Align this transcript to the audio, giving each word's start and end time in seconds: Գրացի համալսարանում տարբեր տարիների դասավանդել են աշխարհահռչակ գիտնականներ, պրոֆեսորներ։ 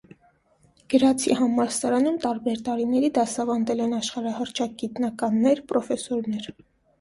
Գրացի 0.93 1.35
համալսարանում 1.41 2.17
տարբեր 2.23 2.63
տարիների 2.69 3.11
դասավանդել 3.19 3.85
են 3.85 3.93
աշխարհահռչակ 3.99 4.75
գիտնականներ, 4.85 5.63
պրոֆեսորներ։ 5.75 6.51